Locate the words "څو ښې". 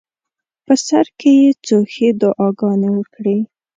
1.65-2.09